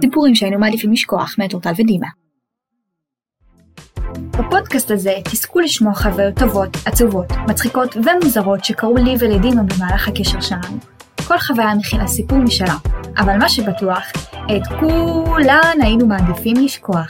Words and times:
סיפורים 0.00 0.34
שהיינו 0.34 0.58
מעדיפים 0.58 0.92
לשכוח 0.92 1.34
מאת 1.38 1.52
אורטל 1.52 1.72
ודימה. 1.78 2.06
בפודקאסט 4.38 4.90
הזה 4.90 5.14
תזכו 5.24 5.60
לשמוע 5.60 5.94
חוויות 5.94 6.34
טובות, 6.38 6.76
עצובות, 6.86 7.26
מצחיקות 7.48 7.96
ומוזרות 7.96 8.64
שקרו 8.64 8.96
לי 8.96 9.14
ולדימה 9.18 9.62
במהלך 9.62 10.08
הקשר 10.08 10.40
שלנו. 10.40 10.78
כל 11.28 11.38
חוויה 11.38 11.74
מכילה 11.74 12.06
סיפור 12.06 12.38
משלה, 12.38 12.76
אבל 13.18 13.36
מה 13.38 13.48
שבטוח, 13.48 14.02
את 14.30 14.62
כולן 14.80 15.78
היינו 15.82 16.06
מעדיפים 16.06 16.56
לשכוח. 16.56 17.08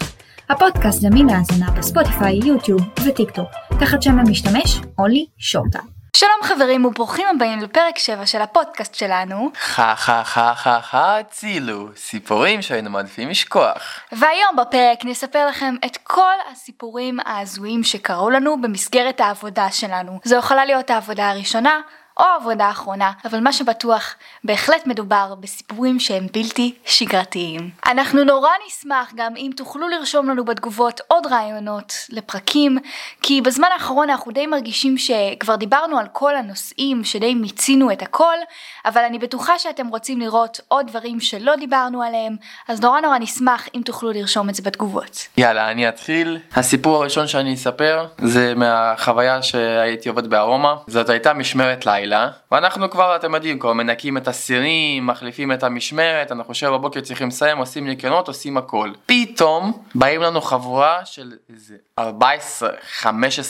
הפודקאסט 0.50 1.00
זמין 1.00 1.26
להאזנה 1.26 1.70
בספוטיפיי, 1.70 2.40
יוטיוב 2.44 2.80
וטיק 3.06 3.30
טוק, 3.30 3.48
תחת 3.80 4.02
שם 4.02 4.18
המשתמש, 4.18 4.80
אולי 4.98 5.26
שורטה. 5.38 5.78
שלום 6.16 6.42
חברים 6.42 6.84
וברוכים 6.84 7.26
הבאים 7.34 7.60
לפרק 7.60 7.98
7 7.98 8.26
של 8.26 8.42
הפודקאסט 8.42 8.94
שלנו, 8.94 9.50
חה 9.58 9.96
חה 9.96 10.24
חה 10.24 10.54
חה 10.54 10.80
חה 10.80 11.16
צילו, 11.30 11.88
סיפורים 11.96 12.62
שהיינו 12.62 12.90
מעדיפים 12.90 13.28
לשכוח. 13.28 14.00
והיום 14.12 14.56
בפרק 14.56 15.04
נספר 15.04 15.46
לכם 15.46 15.74
את 15.86 15.96
כל 15.96 16.34
הסיפורים 16.52 17.20
ההזויים 17.24 17.84
שקרו 17.84 18.30
לנו 18.30 18.60
במסגרת 18.60 19.20
העבודה 19.20 19.70
שלנו. 19.70 20.20
זו 20.24 20.36
יכולה 20.36 20.64
להיות 20.64 20.90
העבודה 20.90 21.30
הראשונה 21.30 21.80
או 22.18 22.24
העבודה 22.24 22.66
האחרונה, 22.66 23.12
אבל 23.24 23.40
מה 23.40 23.52
שבטוח, 23.52 24.14
בהחלט 24.44 24.86
מדובר 24.86 25.34
בסיפורים 25.40 26.00
שהם 26.00 26.26
בלתי 26.32 26.74
שגרתיים. 26.84 27.70
אנחנו 27.86 28.24
נורא 28.24 28.50
נשמח 28.66 29.12
גם 29.16 29.36
אם 29.36 29.50
תוכלו 29.56 29.88
לרשום 29.88 30.30
לנו 30.30 30.44
בתגובות 30.44 31.00
עוד 31.08 31.26
רעיונות 31.26 31.94
לפרקים, 32.10 32.78
כי 33.22 33.40
בזמן 33.40 33.68
האחרון 33.72 34.10
אנחנו 34.10 34.32
די 34.32 34.46
מרגישים 34.46 34.98
שכבר 34.98 35.56
דיברנו 35.56 35.98
על 35.98 36.06
כל 36.12 36.36
הנושאים, 36.36 37.04
שדי 37.04 37.34
מיצינו 37.34 37.92
את 37.92 38.02
הכל, 38.02 38.36
אבל 38.84 39.02
אני 39.02 39.18
בטוחה 39.18 39.58
שאתם 39.58 39.88
רוצים 39.88 40.20
לראות 40.20 40.60
עוד 40.68 40.86
דברים 40.86 41.20
שלא 41.20 41.56
דיברנו 41.56 42.02
עליהם, 42.02 42.36
אז 42.68 42.80
נורא 42.80 43.00
נורא 43.00 43.18
נשמח 43.18 43.68
אם 43.74 43.80
תוכלו 43.84 44.12
לרשום 44.12 44.48
את 44.48 44.54
זה 44.54 44.62
בתגובות. 44.62 45.28
יאללה, 45.36 45.70
אני 45.70 45.88
אתחיל. 45.88 46.38
הסיפור 46.54 46.96
הראשון 46.96 47.26
שאני 47.26 47.54
אספר 47.54 48.06
זה 48.18 48.54
מהחוויה 48.56 49.42
שהייתי 49.42 50.08
עובד 50.08 50.26
בארומה. 50.26 50.74
זאת 50.86 51.08
הייתה 51.08 51.32
משמרת 51.32 51.86
לילה, 51.86 52.01
ואנחנו 52.52 52.90
כבר, 52.90 53.16
אתם 53.16 53.34
יודעים, 53.34 53.58
כבר 53.58 53.72
מנקים 53.72 54.16
את 54.16 54.28
הסירים, 54.28 55.06
מחליפים 55.06 55.52
את 55.52 55.62
המשמרת, 55.62 56.32
אנחנו 56.32 56.54
שבע 56.54 56.70
בבוקר 56.70 57.00
צריכים 57.00 57.28
לסיים, 57.28 57.58
עושים 57.58 57.86
ניקיונות, 57.86 58.28
עושים 58.28 58.56
הכל. 58.56 58.90
פתאום 59.06 59.82
באים 59.94 60.22
לנו 60.22 60.40
חבורה 60.40 61.04
של 61.04 61.32
איזה 61.52 61.76
14-15 62.00 62.02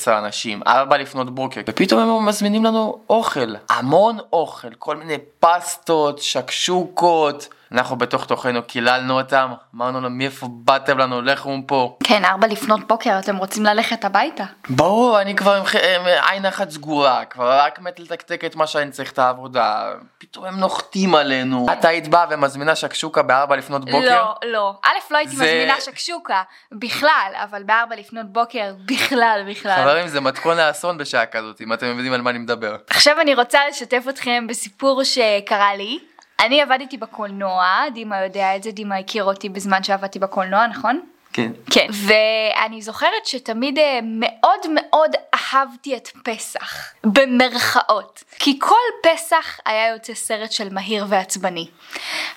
אנשים, 0.08 0.62
4 0.66 0.96
לפנות 0.96 1.34
בוקר, 1.34 1.60
ופתאום 1.66 2.00
הם 2.00 2.26
מזמינים 2.26 2.64
לנו 2.64 2.98
אוכל, 3.10 3.54
המון 3.70 4.18
אוכל, 4.32 4.74
כל 4.78 4.96
מיני 4.96 5.16
פסטות, 5.40 6.18
שקשוקות. 6.18 7.48
אנחנו 7.72 7.96
בתוך 7.96 8.24
תוכנו 8.24 8.62
קיללנו 8.62 9.18
אותם, 9.20 9.52
אמרנו 9.74 10.00
להם 10.00 10.18
מאיפה 10.18 10.46
באתם 10.50 10.98
לנו, 10.98 11.22
לכו 11.22 11.56
מפה. 11.56 11.98
כן, 12.04 12.24
ארבע 12.24 12.46
לפנות 12.46 12.88
בוקר 12.88 13.18
אתם 13.18 13.36
רוצים 13.36 13.64
ללכת 13.64 14.04
הביתה. 14.04 14.44
ברור, 14.70 15.20
אני 15.20 15.36
כבר 15.36 15.54
עם 15.96 16.02
עין 16.30 16.46
אחת 16.46 16.70
סגורה, 16.70 17.24
כבר 17.24 17.58
רק 17.58 17.78
מת 17.80 18.00
לתקתק 18.00 18.44
את 18.44 18.56
מה 18.56 18.66
שאני 18.66 18.90
צריך 18.90 19.12
את 19.12 19.18
העבודה. 19.18 19.90
פתאום 20.18 20.44
הם 20.44 20.56
נוחתים 20.60 21.14
עלינו. 21.14 21.66
את 21.72 21.84
היית 21.84 22.08
באה 22.08 22.26
ומזמינה 22.30 22.76
שקשוקה 22.76 23.22
בארבע 23.22 23.56
לפנות 23.56 23.84
בוקר? 23.84 23.98
לא, 24.00 24.34
לא. 24.52 24.74
א', 24.84 24.88
לא 25.12 25.18
הייתי 25.18 25.36
זה- 25.36 25.44
מזמינה 25.44 25.80
שקשוקה, 25.80 26.42
בכלל, 26.72 27.32
אבל 27.34 27.62
בארבע 27.62 27.96
לפנות 27.96 28.32
בוקר, 28.32 28.74
בכלל, 28.86 29.44
בכלל. 29.50 29.76
חברים, 29.82 30.08
זה 30.08 30.20
מתכון 30.20 30.56
לאסון 30.56 30.98
בשעה 30.98 31.26
כזאת, 31.26 31.60
אם 31.60 31.72
אתם 31.72 31.86
מבינים 31.92 32.12
על 32.12 32.22
מה 32.22 32.30
אני 32.30 32.38
מדבר. 32.38 32.76
עכשיו 32.90 33.20
אני 33.20 33.34
רוצה 33.34 33.58
לשתף 33.70 34.04
אתכם 34.08 34.46
בסיפור 34.48 35.04
שקרה 35.04 35.74
לי. 35.76 35.98
אני 36.42 36.60
עבדתי 36.60 36.96
בקולנוע, 36.96 37.84
דימה 37.94 38.22
יודע 38.24 38.56
את 38.56 38.62
זה, 38.62 38.70
דימה 38.70 38.96
הכיר 38.96 39.24
אותי 39.24 39.48
בזמן 39.48 39.82
שעבדתי 39.82 40.18
בקולנוע, 40.18 40.66
נכון? 40.66 41.00
כן. 41.32 41.52
כן. 41.70 41.86
ואני 41.92 42.82
זוכרת 42.82 43.26
שתמיד 43.26 43.78
אה, 43.78 43.98
מאוד 44.02 44.60
מאוד 44.74 45.10
אהבתי 45.34 45.96
את 45.96 46.08
פסח, 46.24 46.92
במרכאות. 47.04 48.24
כי 48.38 48.58
כל 48.60 49.10
פסח 49.10 49.60
היה 49.66 49.88
יוצא 49.88 50.14
סרט 50.14 50.52
של 50.52 50.74
מהיר 50.74 51.06
ועצבני. 51.08 51.68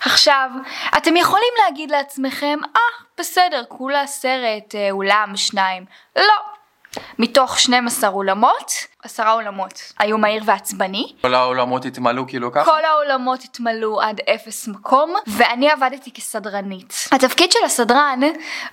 עכשיו, 0.02 0.50
אתם 0.98 1.18
יכולים 1.18 1.54
להגיד 1.66 1.92
לעצמכם, 1.92 2.60
אה, 2.76 2.82
בסדר, 3.18 3.64
כולה 3.68 4.08
סרט, 4.08 4.76
אה, 4.76 4.92
אולם, 4.92 5.32
שניים. 5.36 5.86
לא. 6.16 6.55
מתוך 7.20 7.60
12 7.60 8.10
אולמות, 8.10 8.72
עשרה 9.04 9.34
אולמות 9.34 9.94
היו 10.00 10.18
מהיר 10.18 10.44
ועצבני, 10.46 11.14
כל 11.22 11.34
העולמות 11.34 11.86
התמלאו 11.86 12.28
כאילו 12.28 12.52
ככה? 12.52 12.66
כל 12.66 12.86
האולמות 12.86 13.44
התמלאו 13.44 14.02
עד 14.02 14.22
אפס 14.36 14.68
מקום, 14.68 15.14
ואני 15.28 15.70
עבדתי 15.70 16.12
כסדרנית. 16.12 16.94
התפקיד 17.12 17.52
של 17.52 17.66
הסדרן, 17.66 18.20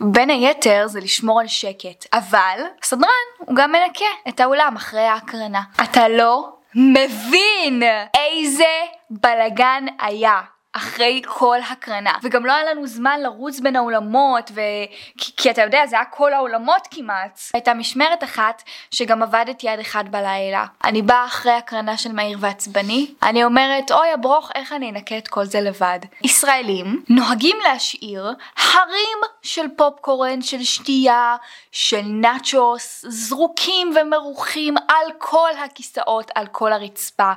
בין 0.00 0.30
היתר, 0.30 0.84
זה 0.86 1.00
לשמור 1.00 1.40
על 1.40 1.46
שקט, 1.46 2.06
אבל 2.12 2.60
הסדרן 2.82 3.08
הוא 3.38 3.56
גם 3.56 3.72
מנקה 3.72 4.04
את 4.28 4.40
האולם 4.40 4.76
אחרי 4.76 5.06
ההקרנה. 5.06 5.62
אתה 5.82 6.08
לא 6.08 6.48
מבין 6.74 7.82
איזה 8.16 8.64
בלגן 9.10 9.84
היה. 10.00 10.40
אחרי 10.72 11.22
כל 11.26 11.56
הקרנה. 11.70 12.12
וגם 12.22 12.46
לא 12.46 12.52
היה 12.52 12.64
לנו 12.64 12.86
זמן 12.86 13.20
לרוץ 13.20 13.60
בין 13.60 13.76
האולמות 13.76 14.50
ו... 14.54 14.60
כי, 15.18 15.32
כי 15.36 15.50
אתה 15.50 15.62
יודע 15.62 15.86
זה 15.86 15.96
היה 15.96 16.04
כל 16.04 16.32
האולמות 16.32 16.88
כמעט. 16.90 17.40
הייתה 17.54 17.74
משמרת 17.74 18.24
אחת 18.24 18.62
שגם 18.90 19.22
עבדתי 19.22 19.68
עד 19.68 19.78
אחד 19.78 20.04
בלילה. 20.10 20.64
אני 20.84 21.02
באה 21.02 21.24
אחרי 21.26 21.52
הקרנה 21.52 21.96
של 21.96 22.12
מהיר 22.12 22.38
ועצבני 22.40 23.14
אני 23.22 23.44
אומרת 23.44 23.90
אוי 23.90 24.14
אברוך 24.14 24.50
איך 24.54 24.72
אני 24.72 24.90
אנקה 24.90 25.18
את 25.18 25.28
כל 25.28 25.44
זה 25.44 25.60
לבד? 25.60 25.98
ישראלים 26.22 27.02
נוהגים 27.08 27.56
להשאיר 27.64 28.32
הרים 28.56 29.18
של 29.42 29.66
פופקורן 29.76 30.42
של 30.42 30.62
שתייה 30.62 31.36
של 31.72 32.02
נאצ'וס 32.04 33.04
זרוקים 33.08 33.94
ומרוחים 33.96 34.76
על 34.76 35.12
כל 35.18 35.50
הכיסאות 35.64 36.30
על 36.34 36.46
כל 36.46 36.72
הרצפה. 36.72 37.32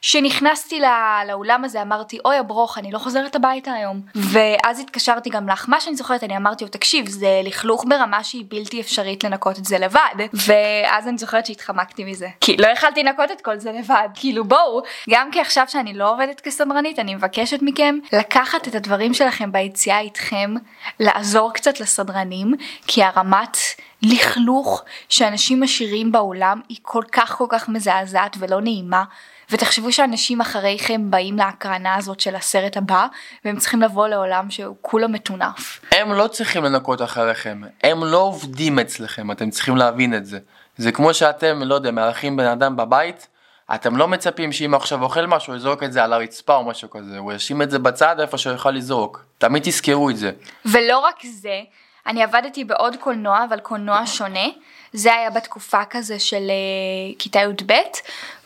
כשנכנסתי 0.00 0.80
לא- 0.80 0.88
לאולם 1.28 1.64
הזה 1.64 1.82
אמרתי 1.82 2.18
אוי 2.24 2.36
אברוך 2.76 2.84
אני 2.84 2.92
לא 2.92 2.98
חוזרת 2.98 3.36
הביתה 3.36 3.72
היום. 3.72 4.00
ואז 4.14 4.80
התקשרתי 4.80 5.30
גם 5.30 5.48
לך. 5.48 5.68
מה 5.68 5.80
שאני 5.80 5.96
זוכרת 5.96 6.24
אני 6.24 6.36
אמרתי 6.36 6.64
לו 6.64 6.70
תקשיב 6.70 7.08
זה 7.08 7.40
לכלוך 7.44 7.84
ברמה 7.88 8.24
שהיא 8.24 8.44
בלתי 8.48 8.80
אפשרית 8.80 9.24
לנקות 9.24 9.58
את 9.58 9.64
זה 9.64 9.78
לבד. 9.78 10.26
ואז 10.46 11.08
אני 11.08 11.18
זוכרת 11.18 11.46
שהתחמקתי 11.46 12.04
מזה. 12.04 12.28
כי 12.40 12.56
לא 12.56 12.66
יכלתי 12.66 13.02
לנקות 13.02 13.30
את 13.30 13.40
כל 13.40 13.58
זה 13.58 13.72
לבד. 13.72 14.08
כאילו 14.14 14.44
בואו 14.44 14.82
גם 15.10 15.30
כי 15.30 15.40
עכשיו 15.40 15.64
שאני 15.68 15.94
לא 15.94 16.12
עובדת 16.12 16.40
כסדרנית 16.40 16.98
אני 16.98 17.14
מבקשת 17.14 17.58
מכם 17.62 17.98
לקחת 18.12 18.68
את 18.68 18.74
הדברים 18.74 19.14
שלכם 19.14 19.52
ביציאה 19.52 20.00
איתכם 20.00 20.54
לעזור 21.00 21.52
קצת 21.52 21.80
לסדרנים 21.80 22.54
כי 22.86 23.02
הרמת 23.02 23.56
לכלוך 24.02 24.84
שאנשים 25.08 25.62
משאירים 25.62 26.12
באולם 26.12 26.60
היא 26.68 26.78
כל 26.82 27.02
כך 27.12 27.36
כל 27.36 27.46
כך 27.48 27.68
מזעזעת 27.68 28.36
ולא 28.38 28.60
נעימה 28.60 29.04
ותחשבו 29.50 29.92
שאנשים 29.92 30.40
אחריכם 30.40 31.10
באים 31.10 31.36
להקרנה 31.36 31.94
הזאת 31.94 32.20
של 32.20 32.36
הסרט 32.36 32.76
הבא 32.76 33.06
והם 33.44 33.56
צריכים 33.56 33.82
לבוא 33.82 34.08
לעולם 34.08 34.50
שהוא 34.50 34.76
כולו 34.80 35.08
מטונף. 35.08 35.80
הם 35.92 36.12
לא 36.12 36.28
צריכים 36.28 36.64
לנקות 36.64 37.02
אחריכם, 37.02 37.60
הם 37.84 38.04
לא 38.04 38.18
עובדים 38.18 38.78
אצלכם, 38.78 39.30
אתם 39.30 39.50
צריכים 39.50 39.76
להבין 39.76 40.14
את 40.14 40.26
זה. 40.26 40.38
זה 40.76 40.92
כמו 40.92 41.14
שאתם, 41.14 41.62
לא 41.62 41.74
יודע, 41.74 41.90
מארחים 41.90 42.36
בן 42.36 42.46
אדם 42.46 42.76
בבית, 42.76 43.26
אתם 43.74 43.96
לא 43.96 44.08
מצפים 44.08 44.52
שאם 44.52 44.74
הוא 44.74 44.80
עכשיו 44.80 45.02
אוכל 45.02 45.26
משהו, 45.26 45.52
הוא 45.52 45.58
יזרוק 45.58 45.82
את 45.82 45.92
זה 45.92 46.04
על 46.04 46.12
הרצפה 46.12 46.56
או 46.56 46.64
משהו 46.64 46.90
כזה, 46.90 47.18
הוא 47.18 47.32
ישים 47.32 47.62
את 47.62 47.70
זה 47.70 47.78
בצד 47.78 48.20
איפה 48.20 48.38
שהוא 48.38 48.52
יוכל 48.52 48.70
לזרוק. 48.70 49.24
תמיד 49.38 49.62
תזכרו 49.62 50.10
את 50.10 50.16
זה. 50.16 50.30
ולא 50.64 50.98
רק 50.98 51.16
זה, 51.24 51.60
אני 52.06 52.22
עבדתי 52.22 52.64
בעוד 52.64 52.96
קולנוע, 52.96 53.44
אבל 53.44 53.60
קולנוע 53.60 54.06
שונה. 54.06 54.48
זה 54.92 55.14
היה 55.14 55.30
בתקופה 55.30 55.84
כזה 55.84 56.18
של 56.18 56.36
אה, 56.50 57.14
כיתה 57.18 57.40
י"ב, 57.40 57.72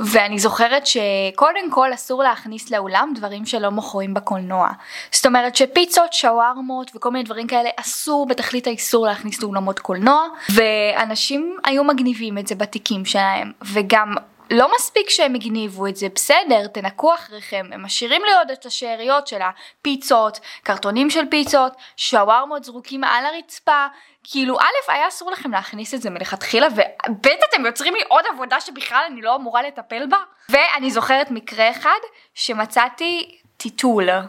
ואני 0.01 0.39
זוכרת 0.39 0.87
שקודם 0.87 1.71
כל 1.71 1.95
אסור 1.95 2.23
להכניס 2.23 2.71
לאולם 2.71 3.13
דברים 3.15 3.47
שלא 3.47 3.71
מוכרים 3.71 4.15
בקולנוע. 4.15 4.69
זאת 5.13 5.27
אומרת 5.27 5.57
שפיצות, 5.57 6.13
שווארמות 6.13 6.91
וכל 6.95 7.11
מיני 7.11 7.25
דברים 7.25 7.47
כאלה 7.47 7.71
אסור 7.77 8.27
בתכלית 8.27 8.67
האיסור 8.67 9.07
להכניס 9.07 9.43
לאולמות 9.43 9.79
קולנוע, 9.79 10.27
ואנשים 10.55 11.57
היו 11.65 11.85
מגניבים 11.85 12.39
את 12.39 12.47
זה 12.47 12.55
בתיקים 12.55 13.05
שלהם, 13.05 13.53
וגם 13.63 14.15
לא 14.51 14.75
מספיק 14.75 15.11
שהם 15.11 15.35
הגניבו 15.35 15.87
את 15.87 15.97
זה, 15.97 16.07
בסדר, 16.15 16.67
תנקו 16.67 17.15
אחריכם, 17.15 17.67
הם 17.73 17.85
משאירים 17.85 18.25
לי 18.25 18.33
עוד 18.33 18.51
את 18.51 18.67
השאריות 18.67 19.27
של 19.27 19.39
הפיצות, 19.43 20.41
קרטונים 20.63 21.11
של 21.11 21.25
פיצות, 21.31 21.73
שווארמות 21.97 22.65
זרוקים 22.65 23.05
על 23.05 23.27
הרצפה, 23.27 23.87
כאילו 24.25 24.61
א' 24.61 24.93
היה 24.93 25.09
אסור 25.09 25.31
לכם 25.31 25.51
להכניס 25.51 25.95
את 25.95 26.03
זה 26.03 26.11
מלכתחילה, 26.11 26.67
וב' 26.67 27.27
אתם 27.51 27.67
יוצרים 27.67 27.95
לי 27.95 28.03
עוד 28.09 28.25
עבודה 28.35 28.61
שבכלל 28.61 29.03
אני 29.07 29.23
לא 29.23 29.37
אמורה 29.37 29.63
לטפל 29.63 30.07
בה, 30.07 30.19
ואני 30.49 30.91
זוכרת 30.91 31.31
מקרה 31.31 31.71
אחד 31.71 31.99
שמצאתי 32.35 33.39
טיטול. 33.57 34.09
מה? 34.11 34.25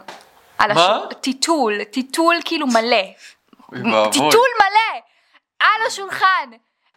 השול- 0.58 1.14
טיטול, 1.14 1.84
טיטול 1.84 2.36
כאילו 2.44 2.66
מלא. 2.66 3.02
טיטול 4.12 4.48
מלא, 4.60 5.00
על 5.60 5.86
השולחן. 5.86 6.50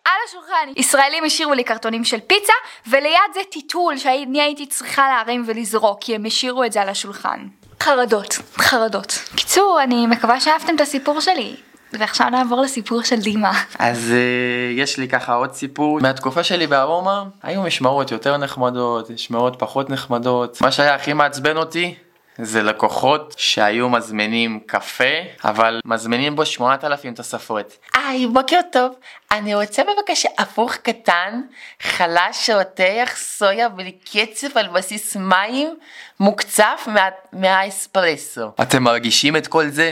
על 0.06 0.14
השולחן 0.30 0.72
ישראלים 0.76 1.24
השאירו 1.24 1.54
לי 1.54 1.64
קרטונים 1.64 2.04
של 2.04 2.20
פיצה 2.28 2.54
וליד 2.88 3.34
זה 3.34 3.40
טיטול 3.52 3.98
שאני 3.98 4.42
הייתי 4.42 4.66
צריכה 4.66 5.08
להרים 5.08 5.44
ולזרוק 5.48 5.98
כי 6.02 6.16
הם 6.16 6.26
השאירו 6.26 6.64
את 6.64 6.72
זה 6.72 6.82
על 6.82 6.90
השולחן. 6.90 7.48
חרדות, 7.84 8.38
חרדות. 8.58 9.20
קיצור, 9.36 9.80
אני 9.84 10.08
מקווה 10.08 10.40
שאהבתם 10.40 10.76
את 10.76 10.82
הסיפור 10.82 11.22
שלי. 11.22 11.56
ועכשיו 12.00 12.30
נעבור 12.30 12.62
לסיפור 12.62 13.02
של 13.02 13.16
דימה. 13.16 13.52
אז 13.80 14.12
uh, 14.12 14.80
יש 14.82 14.98
לי 14.98 15.08
ככה 15.08 15.34
עוד 15.34 15.54
סיפור 15.54 16.00
מהתקופה 16.00 16.44
שלי 16.44 16.68
בארומה 16.68 17.24
היו 17.44 17.62
משמרות 17.62 18.12
יותר 18.12 18.38
נחמדות 18.38 19.10
משמרות 19.10 19.56
פחות 19.60 19.90
נחמדות 19.90 20.62
מה 20.62 20.72
שהיה 20.72 20.96
הכי 20.96 21.14
מעצבן 21.14 21.58
אותי 21.58 21.96
זה 22.38 22.64
לקוחות 22.64 23.36
שהיו 23.38 23.90
מזמינים 23.90 24.60
קפה 24.66 25.04
אבל 25.44 25.80
מזמינים 25.86 26.36
בו 26.36 26.46
8,000 26.46 27.14
תוספות. 27.14 27.78
היי 27.94 28.28
בוקר 28.28 28.60
טוב 28.72 28.96
אני 29.32 29.56
רוצה 29.56 29.84
בבקשה 29.84 30.30
הפוך 30.38 30.76
קטן 30.76 31.42
חלש 31.82 32.50
רותח 32.50 33.12
סויה 33.16 33.70
בלי 33.70 33.92
קצף 33.92 34.58
על 34.58 34.68
בסיס 34.68 35.16
מים 35.16 35.76
מוקצף 36.20 36.88
מה, 36.88 37.10
מהאספרסו. 37.34 38.52
אתם 38.62 38.84
מרגישים 38.84 39.38
את 39.38 39.48
כל 39.48 39.68
זה? 39.68 39.92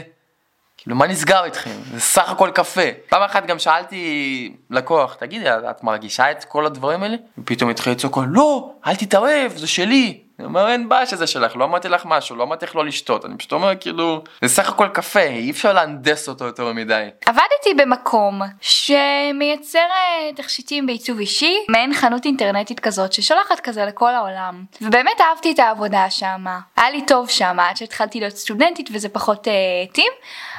כאילו 0.78 0.96
מה 0.96 1.08
נסגר 1.08 1.46
איתכם? 1.46 1.76
זה 1.94 2.00
סך 2.00 2.30
הכל 2.30 2.52
קפה. 2.54 2.82
פעם 3.10 3.22
אחת 3.22 3.46
גם 3.46 3.60
שאלתי 3.60 4.54
לקוח, 4.70 5.14
תגידי, 5.14 5.50
את 5.50 5.84
מרגישה 5.84 6.32
את 6.32 6.44
כל 6.44 6.66
הדברים 6.66 7.04
האלה? 7.04 7.16
ופתאום 7.38 7.70
התחיל 7.70 7.94
לצעוק, 7.94 8.18
לא, 8.28 8.72
אל 8.88 8.96
תתערב, 8.96 9.54
זה 9.56 9.68
שלי. 9.68 10.22
אני 10.40 10.48
אומר, 10.48 10.70
אין 10.70 10.90
בעיה 10.90 11.06
שזה 11.06 11.28
שלך, 11.28 11.56
לא 11.56 11.66
אמרתי 11.66 11.90
לך 11.90 12.06
משהו, 12.06 12.36
לא 12.36 12.44
אמרתי 12.44 12.66
לך 12.66 12.76
לא 12.76 12.86
לשתות. 12.86 13.26
אני 13.26 13.38
פשוט 13.38 13.52
אומר, 13.52 13.76
כאילו, 13.80 14.24
זה 14.42 14.48
סך 14.48 14.70
הכל 14.70 14.88
קפה, 14.88 15.20
אי 15.20 15.52
אפשר 15.52 15.74
להנדס 15.74 16.30
אותו 16.30 16.46
יותר 16.46 16.74
מדי. 16.74 17.08
עבדתי 17.26 17.74
במקום 17.78 18.42
שמייצר 18.62 19.80
אה, 19.80 20.34
תכשיטים 20.36 20.86
בעיצוב 20.86 21.20
אישי, 21.20 21.58
מעין 21.70 21.94
חנות 21.94 22.26
אינטרנטית 22.26 22.80
כזאת 22.80 23.14
ששולחת 23.14 23.60
כזה 23.60 23.86
לכל 23.86 24.10
העולם. 24.10 24.64
ובאמת 24.82 25.22
אהבתי 25.22 25.52
את 25.52 25.60
העבודה 25.60 26.10
שם, 26.10 26.46
היה 26.78 26.90
לי 26.90 27.06
טוב 27.06 27.30
שם 27.30 27.58
עד 27.60 27.78
שהתחלתי 27.78 28.20
להיות 28.20 28.36
סטודנטית 28.36 28.90
וזה 28.94 29.10
פחות. 29.10 29.48
אה, 29.48 29.54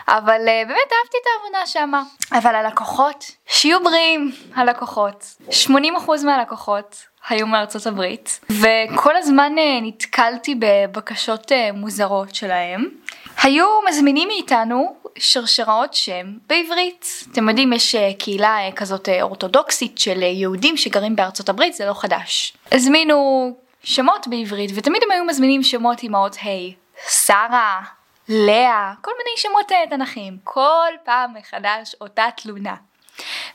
אבל 0.08 0.40
uh, 0.40 0.68
באמת 0.68 0.92
אהבתי 0.92 1.16
את 1.22 1.26
העבודה 1.34 1.66
שם. 1.66 1.92
אבל 2.32 2.54
הלקוחות, 2.54 3.24
שיהיו 3.46 3.84
בריאים 3.84 4.32
הלקוחות. 4.54 5.24
80% 5.48 5.70
מהלקוחות 6.24 7.04
היו 7.28 7.46
מארצות 7.46 7.86
הברית, 7.86 8.40
וכל 8.50 9.16
הזמן 9.16 9.52
uh, 9.56 9.86
נתקלתי 9.86 10.54
בבקשות 10.58 11.52
uh, 11.52 11.54
מוזרות 11.72 12.34
שלהם. 12.34 12.88
היו 13.42 13.66
מזמינים 13.88 14.28
מאיתנו 14.28 14.96
שרשראות 15.18 15.94
שם 15.94 16.26
בעברית. 16.46 17.06
אתם 17.32 17.48
יודעים, 17.48 17.72
יש 17.72 17.96
קהילה 18.18 18.58
כזאת 18.76 19.08
אורתודוקסית 19.22 19.98
של 19.98 20.22
יהודים 20.22 20.76
שגרים 20.76 21.16
בארצות 21.16 21.48
הברית, 21.48 21.74
זה 21.74 21.86
לא 21.86 21.94
חדש. 21.94 22.56
הזמינו 22.72 23.50
שמות 23.82 24.28
בעברית, 24.28 24.70
ותמיד 24.74 25.02
הם 25.02 25.10
היו 25.10 25.24
מזמינים 25.24 25.62
שמות 25.62 26.02
עם 26.02 26.14
האות 26.14 26.36
ה', 26.36 26.72
שרה, 27.08 27.80
לאה, 28.28 28.92
כל 29.00 29.10
מיני 29.18 29.36
שמות 29.36 29.72
תנ"כיים, 29.90 30.38
כל 30.44 30.92
פעם 31.04 31.34
מחדש 31.34 31.94
אותה 32.00 32.24
תלונה. 32.36 32.74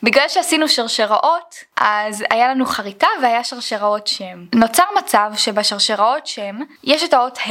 בגלל 0.02 0.28
שעשינו 0.28 0.68
שרשראות, 0.68 1.54
אז 1.76 2.24
היה 2.30 2.48
לנו 2.48 2.66
חריטה 2.66 3.06
והיה 3.22 3.44
שרשראות 3.44 4.06
שם. 4.06 4.44
נוצר 4.54 4.84
מצב 4.98 5.32
שבשרשראות 5.36 6.26
שם 6.26 6.56
יש 6.84 7.02
את 7.02 7.14
האות 7.14 7.38
ה' 7.38 7.50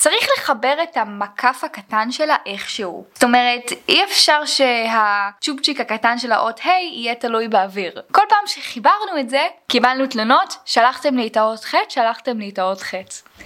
שצריך 0.00 0.28
לחבר 0.38 0.74
את 0.82 0.96
המקף 0.96 1.60
הקטן 1.64 2.10
שלה 2.10 2.36
איכשהו. 2.46 3.04
זאת 3.14 3.24
אומרת, 3.24 3.72
אי 3.88 4.04
אפשר 4.04 4.44
שהצ'ופצ'יק 4.44 5.80
הקטן 5.80 6.18
של 6.18 6.32
האות 6.32 6.60
ה' 6.64 6.68
יהיה 6.68 7.14
תלוי 7.14 7.48
באוויר. 7.48 8.02
כל 8.12 8.22
פעם 8.28 8.38
שחיברנו 8.46 9.20
את 9.20 9.30
זה, 9.30 9.46
קיבלנו 9.68 10.06
תלונות, 10.06 10.56
שלחתם 10.64 11.16
לי 11.16 11.26
את 11.26 11.36
האות 11.36 11.64
ח', 11.64 11.74
שלחתם 11.88 12.38
לי 12.38 12.48
את 12.48 12.58
האות 12.58 12.82
ח'. 12.82 12.94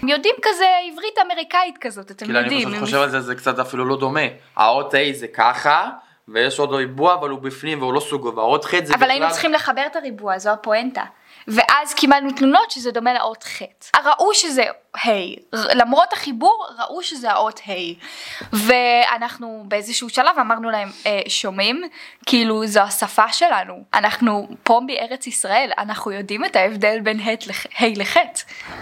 יודעים 0.02 0.34
כזה 0.42 0.64
עברית 0.92 1.18
אמריקאית 1.26 1.78
כזאת, 1.80 2.10
אתם 2.10 2.26
כאילו 2.26 2.38
יודעים. 2.38 2.68
אני 2.68 2.76
פשוט 2.76 2.84
חושב 2.84 3.00
על 3.00 3.10
זה, 3.10 3.20
זה 3.20 3.34
קצת 3.34 3.58
אפילו 3.58 3.84
לא 3.84 3.96
דומה. 3.96 4.26
האות 4.56 4.94
A 4.94 4.98
זה 5.12 5.26
ככה, 5.28 5.90
ויש 6.28 6.58
עוד 6.58 6.72
ריבוע 6.72 7.14
אבל 7.14 7.30
הוא 7.30 7.38
בפנים 7.38 7.82
והוא 7.82 7.94
לא 7.94 8.00
סוגו, 8.00 8.36
והאות 8.36 8.64
ח' 8.64 8.70
זה 8.70 8.80
בכלל... 8.80 8.94
אבל 8.94 9.10
היינו 9.10 9.30
צריכים 9.30 9.52
לחבר 9.52 9.86
את 9.86 9.96
הריבוע, 9.96 10.38
זו 10.38 10.50
הפואנטה. 10.50 11.02
ואז 11.48 11.94
קיבלנו 11.94 12.30
תלונות 12.32 12.70
שזה 12.70 12.90
דומה 12.90 13.14
לאות 13.14 13.44
ח'. 13.44 13.62
ראו 14.04 14.34
שזה 14.34 14.64
ה', 14.96 15.10
למרות 15.52 16.12
החיבור 16.12 16.66
ראו 16.78 17.02
שזה 17.02 17.30
האות 17.30 17.60
ה'. 17.66 17.72
ואנחנו 18.52 19.64
באיזשהו 19.68 20.08
שלב 20.08 20.38
אמרנו 20.40 20.70
להם, 20.70 20.88
אה, 21.06 21.20
שומעים? 21.28 21.82
כאילו 22.26 22.66
זו 22.66 22.80
השפה 22.80 23.32
שלנו. 23.32 23.84
אנחנו 23.94 24.48
פה 24.62 24.80
בארץ 24.86 25.26
ישראל, 25.26 25.70
אנחנו 25.78 26.12
יודעים 26.12 26.44
את 26.44 26.56
ההבדל 26.56 27.00
בין 27.00 27.20
ה' 27.20 27.30
לח'. 27.96 28.16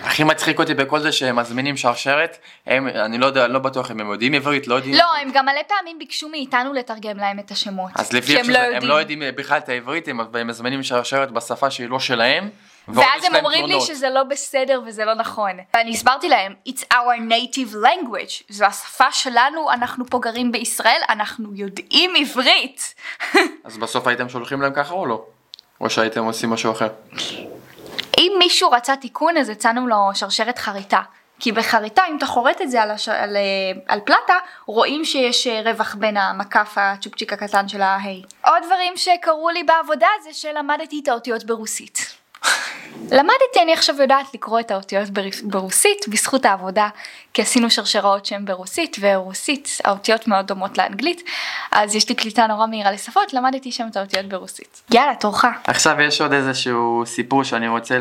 הכי 0.02 0.24
מצחיק 0.24 0.58
אותי 0.58 0.74
בכל 0.74 1.00
זה 1.00 1.12
שהם 1.12 1.36
מזמינים 1.36 1.76
שרשרת, 1.76 2.38
הם, 2.66 2.88
אני 2.88 3.18
לא 3.18 3.26
יודע, 3.26 3.48
לא 3.48 3.58
בטוח 3.58 3.90
אם 3.90 4.00
הם 4.00 4.10
יודעים 4.10 4.34
עברית, 4.34 4.66
לא 4.66 4.74
יודעים... 4.74 4.94
לא, 4.94 5.16
הם 5.22 5.30
גם 5.34 5.46
מלא 5.46 5.62
פעמים 5.68 5.98
ביקשו 5.98 6.28
מאיתנו 6.28 6.72
לתרגם 6.72 7.16
להם 7.16 7.38
את 7.38 7.50
השמות. 7.50 7.90
אז 7.94 8.12
לפי 8.12 8.36
איך 8.36 8.48
לא 8.48 8.54
שזה, 8.54 8.76
הם 8.76 8.84
לא 8.84 8.94
יודעים 8.94 9.22
בכלל 9.36 9.58
את 9.58 9.68
העברית, 9.68 10.08
הם 10.08 10.20
הם 10.34 10.46
מזמינים 10.46 10.82
שרשרת 10.82 11.30
בשפה 11.30 11.70
שהיא 11.70 11.88
לא 11.88 12.00
שלהם. 12.00 12.50
ואז 12.88 13.24
הם 13.24 13.34
אומרים 13.34 13.66
לי. 13.66 13.80
שזה 13.80 14.10
לא 14.10 14.22
בסדר 14.22 14.82
וזה 14.86 15.04
לא 15.04 15.14
נכון. 15.14 15.52
ואני 15.74 15.90
הסברתי 15.90 16.28
להם, 16.28 16.54
it's 16.68 16.82
our 16.92 17.30
native 17.30 17.74
language, 17.74 18.42
זו 18.48 18.64
השפה 18.64 19.12
שלנו, 19.12 19.72
אנחנו 19.72 20.04
פה 20.06 20.18
גרים 20.18 20.52
בישראל, 20.52 21.00
אנחנו 21.08 21.54
יודעים 21.54 22.10
עברית. 22.16 22.94
אז 23.64 23.78
בסוף 23.78 24.06
הייתם 24.06 24.28
שולחים 24.28 24.62
להם 24.62 24.72
ככה 24.74 24.94
או 24.94 25.06
לא? 25.06 25.24
או 25.80 25.90
שהייתם 25.90 26.24
עושים 26.24 26.50
משהו 26.50 26.72
אחר? 26.72 26.88
אם 28.18 28.32
מישהו 28.38 28.70
רצה 28.70 28.96
תיקון 28.96 29.36
אז 29.36 29.48
הצענו 29.48 29.86
לו 29.86 29.96
שרשרת 30.14 30.58
חריטה. 30.58 31.00
כי 31.40 31.52
בחריטה 31.52 32.02
אם 32.10 32.16
אתה 32.16 32.26
חורט 32.26 32.62
את 32.62 32.70
זה 32.70 32.82
על, 32.82 32.90
הש... 32.90 33.08
על, 33.08 33.36
אה, 33.36 33.42
על 33.88 34.00
פלטה 34.00 34.38
רואים 34.66 35.04
שיש 35.04 35.46
אה, 35.46 35.62
רווח 35.64 35.94
בין 35.94 36.16
המקף 36.16 36.72
הצ'ופצ'יק 36.76 37.32
הקטן 37.32 37.68
של 37.68 37.82
ההי. 37.82 38.22
עוד 38.44 38.62
דברים 38.66 38.96
שקרו 38.96 39.50
לי 39.50 39.62
בעבודה 39.62 40.06
זה 40.22 40.32
שלמדתי 40.32 41.00
את 41.02 41.08
האותיות 41.08 41.44
ברוסית. 41.44 42.11
למדתי, 43.10 43.62
אני 43.62 43.72
עכשיו 43.72 43.94
יודעת 44.02 44.26
לקרוא 44.34 44.60
את 44.60 44.70
האותיות 44.70 45.08
ברוס- 45.10 45.42
ברוסית 45.42 46.04
בזכות 46.08 46.44
העבודה, 46.44 46.88
כי 47.34 47.42
עשינו 47.42 47.70
שרשראות 47.70 48.26
שהן 48.26 48.44
ברוסית, 48.44 48.96
ורוסית, 49.00 49.78
האותיות 49.84 50.28
מאוד 50.28 50.46
דומות 50.46 50.78
לאנגלית, 50.78 51.22
אז 51.72 51.94
יש 51.94 52.08
לי 52.08 52.14
קליטה 52.14 52.46
נורא 52.46 52.66
מהירה 52.66 52.90
לשפות, 52.90 53.32
למדתי 53.34 53.72
שם 53.72 53.86
את 53.90 53.96
האותיות 53.96 54.26
ברוסית. 54.26 54.82
יאללה, 54.90 55.14
תורך. 55.14 55.44
עכשיו 55.66 56.00
יש 56.00 56.20
עוד 56.20 56.32
איזשהו 56.32 57.02
סיפור 57.06 57.44
שאני 57.44 57.68
רוצה 57.68 57.98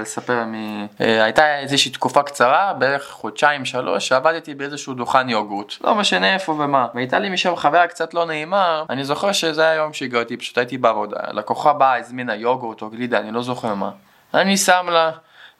לספר 0.00 0.44
מ... 0.44 0.86
אה, 1.00 1.24
הייתה 1.24 1.58
איזושהי 1.58 1.90
תקופה 1.90 2.22
קצרה, 2.22 2.72
בערך 2.72 3.10
חודשיים 3.10 3.64
שלוש, 3.64 4.08
שעבדתי 4.08 4.54
באיזשהו 4.54 4.94
דוכן 4.94 5.28
יוגורט. 5.28 5.72
לא 5.80 5.94
משנה 5.94 6.34
איפה 6.34 6.52
ומה. 6.52 6.86
והייתה 6.94 7.18
לי 7.18 7.28
משם 7.30 7.56
חוויה 7.56 7.86
קצת 7.86 8.14
לא 8.14 8.26
נעימה, 8.26 8.82
אני 8.90 9.04
זוכר 9.04 9.32
שזה 9.32 9.62
היה 9.62 9.74
יום 9.74 9.92
שהגעתי, 9.92 10.36
פשוט 10.36 10.58
הייתי 10.58 10.78
בעבודה. 10.78 11.18
לקוחה 11.32 11.72
באה, 11.72 11.98
הזמינה 11.98 12.34
יוגורט 12.34 12.82
או 12.82 12.90
גלידה, 12.90 13.18
אני 13.18 13.32
לא 13.32 13.42
זוכר 13.42 13.67
מה. 13.74 13.90
אני 14.34 14.56
שם 14.56 14.86
לה. 14.92 15.10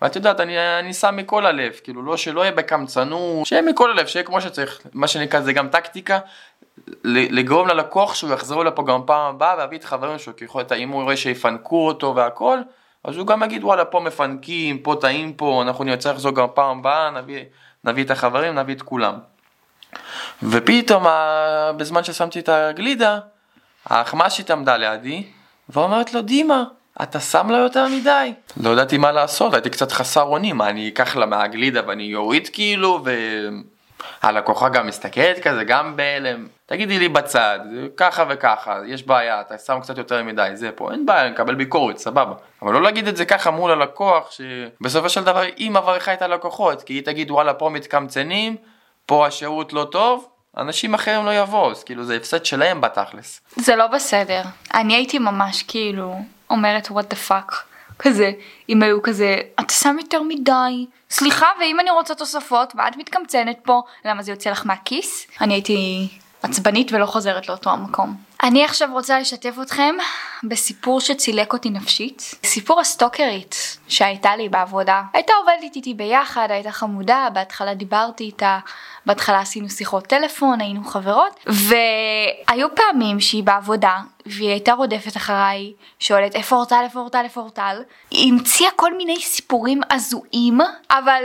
ואת 0.02 0.16
יודעת, 0.16 0.40
אני, 0.40 0.78
אני 0.78 0.94
שם 0.94 1.16
מכל 1.16 1.46
הלב, 1.46 1.72
כאילו 1.84 2.02
לא 2.02 2.16
שלא 2.16 2.40
יהיה 2.40 2.52
בקמצנות, 2.52 3.46
שיהיה 3.46 3.62
מכל 3.62 3.90
הלב, 3.90 4.06
שיהיה 4.06 4.24
כמו 4.24 4.40
שצריך, 4.40 4.80
מה 4.92 5.08
שנקרא 5.08 5.40
זה 5.40 5.52
גם 5.52 5.68
טקטיקה, 5.68 6.18
לגרום 7.04 7.68
ללקוח 7.68 8.14
שהוא 8.14 8.32
יחזור 8.32 8.64
לפה 8.64 8.82
גם 8.82 9.00
פעם 9.06 9.34
הבאה 9.34 9.56
ויביא 9.58 9.78
את 9.78 9.84
חברים 9.84 10.18
שלו, 10.18 10.36
כי 10.36 10.44
יכול 10.44 10.60
להיות 10.60 10.72
אם 10.72 10.88
הוא 10.88 11.02
רואה 11.02 11.16
שיפנקו 11.16 11.86
אותו 11.86 12.14
והכל, 12.16 12.58
אז 13.04 13.16
הוא 13.16 13.26
גם 13.26 13.42
יגיד 13.42 13.64
וואלה 13.64 13.84
פה 13.84 14.00
מפנקים, 14.00 14.78
פה 14.78 14.96
טעים 15.00 15.32
פה, 15.32 15.62
אנחנו 15.62 15.84
נרצה 15.84 16.12
לחזור 16.12 16.34
גם 16.34 16.46
פעם 16.54 16.78
הבאה, 16.78 17.10
נביא, 17.10 17.44
נביא 17.84 18.04
את 18.04 18.10
החברים, 18.10 18.54
נביא 18.54 18.74
את 18.74 18.82
כולם. 18.82 19.14
ופתאום 20.42 21.06
בזמן 21.76 22.04
ששמתי 22.04 22.38
את 22.38 22.48
הגלידה, 22.48 23.18
האחמ"שית 23.86 24.50
עמדה 24.50 24.76
לידי, 24.76 25.26
ואומרת 25.68 26.14
לו 26.14 26.22
דימה, 26.22 26.64
אתה 27.02 27.20
שם 27.20 27.50
לה 27.50 27.58
יותר 27.58 27.86
מדי. 27.88 28.32
לא 28.56 28.70
ידעתי 28.70 28.98
מה 28.98 29.12
לעשות, 29.12 29.54
הייתי 29.54 29.70
קצת 29.70 29.92
חסר 29.92 30.22
אונים, 30.22 30.62
אני 30.62 30.88
אקח 30.88 31.16
לה 31.16 31.26
מהגלידה 31.26 31.80
ואני 31.86 32.14
אוריד 32.14 32.48
כאילו, 32.52 33.04
והלקוחה 34.22 34.68
גם 34.68 34.86
מסתכלת 34.86 35.38
כזה, 35.38 35.64
גם 35.64 35.96
בהלם. 35.96 36.46
תגידי 36.66 36.98
לי 36.98 37.08
בצד, 37.08 37.58
ככה 37.96 38.24
וככה, 38.28 38.80
יש 38.86 39.06
בעיה, 39.06 39.40
אתה 39.40 39.58
שם 39.58 39.78
קצת 39.82 39.98
יותר 39.98 40.22
מדי, 40.22 40.50
זה 40.54 40.70
פה, 40.74 40.92
אין 40.92 41.06
בעיה, 41.06 41.22
אני 41.22 41.30
מקבל 41.30 41.54
ביקורת, 41.54 41.98
סבבה. 41.98 42.34
אבל 42.62 42.72
לא 42.72 42.82
להגיד 42.82 43.08
את 43.08 43.16
זה 43.16 43.24
ככה 43.24 43.50
מול 43.50 43.70
הלקוח, 43.70 44.30
שבסופו 44.30 45.08
של 45.08 45.24
דבר 45.24 45.42
היא 45.56 45.70
מברכה 45.70 46.12
את 46.12 46.22
הלקוחות, 46.22 46.82
כי 46.82 46.92
היא 46.92 47.04
תגיד 47.04 47.30
וואלה 47.30 47.54
פה 47.54 47.68
מתקמצנים, 47.68 48.56
פה 49.06 49.26
השירות 49.26 49.72
לא 49.72 49.84
טוב, 49.92 50.28
אנשים 50.56 50.94
אחרים 50.94 51.26
לא 51.26 51.34
יבואו, 51.34 51.70
אז 51.70 51.84
כאילו 51.84 52.04
זה 52.04 52.16
הפסד 52.16 52.44
שלהם 52.44 52.80
בתכלס. 52.80 53.40
זה 53.56 53.76
לא 53.76 53.86
בסדר. 53.86 54.42
אני 54.74 54.94
הייתי 54.94 55.18
ממש 55.18 55.62
כאילו 55.62 56.14
אומרת 56.50 56.86
what 56.86 57.14
the 57.14 57.30
fuck. 57.30 57.54
כזה, 57.98 58.32
אם 58.68 58.82
היו 58.82 59.02
כזה, 59.02 59.36
אתה 59.60 59.72
שם 59.72 59.96
יותר 60.00 60.22
מדי, 60.22 60.86
סליחה 61.10 61.46
ואם 61.60 61.80
אני 61.80 61.90
רוצה 61.90 62.14
תוספות 62.14 62.72
ואת 62.76 62.96
מתקמצנת 62.96 63.58
פה, 63.62 63.82
למה 64.04 64.22
זה 64.22 64.32
יוצא 64.32 64.50
לך 64.50 64.66
מהכיס? 64.66 65.26
אני 65.40 65.54
הייתי 65.54 66.08
עצבנית 66.42 66.92
ולא 66.92 67.06
חוזרת 67.06 67.48
לאותו 67.48 67.70
המקום. 67.70 68.27
אני 68.42 68.64
עכשיו 68.64 68.88
רוצה 68.92 69.20
לשתף 69.20 69.54
אתכם 69.62 69.94
בסיפור 70.44 71.00
שצילק 71.00 71.52
אותי 71.52 71.70
נפשית. 71.70 72.34
סיפור 72.44 72.80
הסטוקרית 72.80 73.78
שהייתה 73.88 74.36
לי 74.36 74.48
בעבודה. 74.48 75.02
הייתה 75.12 75.32
עובדת 75.40 75.76
איתי 75.76 75.94
ביחד, 75.94 76.48
הייתה 76.50 76.70
חמודה, 76.72 77.28
בהתחלה 77.32 77.74
דיברתי 77.74 78.24
איתה, 78.24 78.58
בהתחלה 79.06 79.40
עשינו 79.40 79.70
שיחות 79.70 80.06
טלפון, 80.06 80.60
היינו 80.60 80.84
חברות, 80.84 81.44
והיו 81.46 82.68
פעמים 82.74 83.20
שהיא 83.20 83.44
בעבודה, 83.44 83.96
והיא 84.26 84.50
הייתה 84.50 84.72
רודפת 84.72 85.16
אחריי, 85.16 85.72
שואלת 85.98 86.34
איפה 86.34 86.56
אורטל, 86.56 86.80
איפה 86.84 87.00
אורטל, 87.00 87.24
איפה 87.24 87.40
אורטל. 87.40 87.82
היא 88.10 88.32
המציאה 88.32 88.70
כל 88.76 88.94
מיני 88.96 89.20
סיפורים 89.20 89.80
הזויים, 89.90 90.58
אבל 90.90 91.22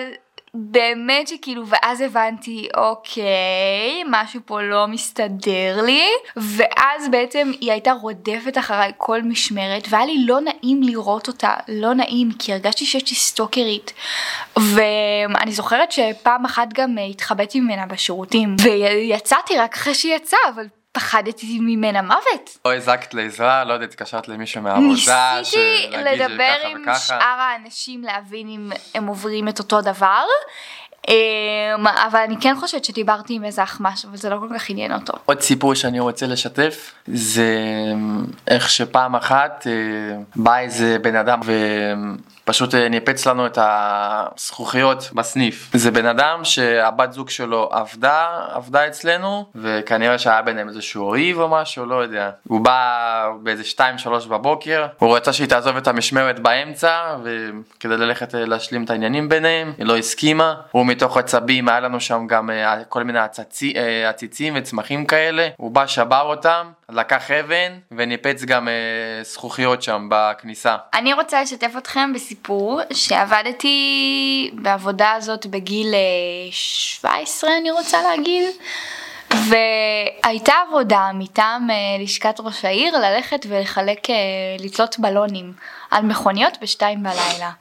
באמת 0.55 1.27
שכאילו 1.27 1.67
ואז 1.67 2.01
הבנתי 2.01 2.67
אוקיי 2.77 4.03
משהו 4.09 4.39
פה 4.45 4.61
לא 4.61 4.87
מסתדר 4.87 5.81
לי. 5.85 6.03
ואז 6.35 7.09
בעצם 7.11 7.51
היא 7.61 7.71
הייתה 7.71 7.91
רודפת 7.91 8.57
אחריי 8.57 8.91
כל 8.97 9.21
משמרת 9.21 9.87
והיה 9.89 10.05
לי 10.05 10.25
לא 10.25 10.39
נעים 10.41 10.83
לראות 10.83 11.27
אותה 11.27 11.53
לא 11.67 11.93
נעים 11.93 12.31
כי 12.39 12.53
הרגשתי 12.53 12.85
שיש 12.85 13.09
לי 13.09 13.15
סטוקרית. 13.15 13.93
ואני 14.57 15.51
זוכרת 15.51 15.91
שפעם 15.91 16.45
אחת 16.45 16.67
גם 16.73 16.97
התחבאתי 17.09 17.59
ממנה 17.59 17.85
בשירותים 17.85 18.55
ויצאתי 18.63 19.57
רק 19.57 19.73
אחרי 19.75 19.93
שהיא 19.93 20.15
יצאה 20.15 20.39
אבל 20.55 20.65
פחדתי 20.93 21.59
ממנה 21.61 22.01
מוות. 22.01 22.57
לא 22.65 22.75
הזקת 22.75 23.13
לעזרה, 23.13 23.63
לא 23.63 23.73
יודעת, 23.73 23.89
התקשרת 23.89 24.27
למישהו 24.27 24.61
מהעבודה, 24.61 25.35
ניסיתי 25.39 25.87
לדבר 25.91 26.55
עם 26.69 26.81
וככה. 26.81 26.99
שאר 26.99 27.39
האנשים 27.39 28.03
להבין 28.03 28.47
אם 28.47 28.71
הם 28.95 29.07
עוברים 29.07 29.47
את 29.47 29.59
אותו 29.59 29.81
דבר. 29.81 30.23
אמ, 31.07 31.87
אבל 31.87 32.19
אני 32.19 32.35
כן 32.41 32.55
חושבת 32.59 32.85
שדיברתי 32.85 33.33
עם 33.33 33.43
איזה 33.43 33.63
אחמ"ש 33.63 34.05
אבל 34.05 34.17
זה 34.17 34.29
לא 34.29 34.37
כל 34.39 34.55
כך 34.55 34.69
עניין 34.69 34.93
אותו. 34.93 35.13
עוד 35.25 35.41
סיפור 35.41 35.73
שאני 35.73 35.99
רוצה 35.99 36.25
לשתף 36.27 36.93
זה 37.07 37.53
איך 38.47 38.69
שפעם 38.69 39.15
אחת 39.15 39.67
אה, 39.67 39.71
בא 40.35 40.57
איזה 40.57 40.97
בן 41.01 41.15
אדם 41.15 41.39
ופשוט 42.43 42.75
אה, 42.75 42.89
ניפץ 42.89 43.27
לנו 43.27 43.45
את 43.45 43.57
הזכוכיות 43.61 45.09
בסניף. 45.13 45.69
זה 45.73 45.91
בן 45.91 46.05
אדם 46.05 46.39
שהבת 46.43 47.13
זוג 47.13 47.29
שלו 47.29 47.69
עבדה, 47.71 48.45
עבדה 48.53 48.87
אצלנו 48.87 49.45
וכנראה 49.55 50.17
שהיה 50.17 50.41
ביניהם 50.41 50.69
איזשהו 50.69 51.09
ריב 51.09 51.39
או 51.39 51.49
משהו, 51.49 51.85
לא 51.85 51.95
יודע. 51.95 52.29
הוא 52.47 52.61
בא 52.61 53.29
באיזה 53.43 53.63
2-3 54.25 54.27
בבוקר, 54.29 54.85
הוא 54.99 55.15
רצה 55.15 55.33
שהיא 55.33 55.47
תעזוב 55.47 55.77
את 55.77 55.87
המשמרת 55.87 56.39
באמצע 56.39 57.17
וכדי 57.23 57.97
ללכת 57.97 58.35
אה, 58.35 58.45
להשלים 58.45 58.83
את 58.83 58.89
העניינים 58.89 59.29
ביניהם, 59.29 59.73
היא 59.77 59.85
לא 59.85 59.97
הסכימה. 59.97 60.55
הוא 60.71 60.85
מתוך 60.85 61.17
עצבים, 61.17 61.69
היה 61.69 61.79
לנו 61.79 61.99
שם 61.99 62.27
גם 62.27 62.49
אה, 62.49 62.83
כל 62.89 63.03
מיני 63.03 63.19
עציצים 64.05 64.53
וצמחים 64.57 65.05
כאלה, 65.05 65.47
הוא 65.57 65.71
בא 65.71 65.87
שבר 65.87 66.21
אותם, 66.21 66.67
לקח 66.89 67.31
אבן 67.31 67.79
וניפץ 67.91 68.43
גם 68.43 68.67
אה, 68.67 68.73
זכוכיות 69.23 69.83
שם 69.83 70.07
בכניסה. 70.11 70.75
אני 70.93 71.13
רוצה 71.13 71.41
לשתף 71.41 71.71
אתכם 71.77 72.13
בסיפור 72.13 72.81
שעבדתי 72.93 74.51
בעבודה 74.53 75.11
הזאת 75.11 75.45
בגיל 75.45 75.93
אה, 75.93 76.51
17 76.51 77.49
אני 77.57 77.71
רוצה 77.71 78.01
להגיד. 78.01 78.43
והייתה 79.33 80.53
עבודה 80.67 81.11
מטעם 81.13 81.71
אה, 81.71 81.75
לשכת 82.03 82.39
ראש 82.39 82.65
העיר 82.65 82.97
ללכת 82.97 83.45
ולחלק, 83.49 84.09
אה, 84.09 84.15
לתלות 84.59 84.95
בלונים 84.99 85.53
על 85.91 86.03
מכוניות 86.03 86.57
בשתיים 86.61 87.03
בלילה. 87.03 87.51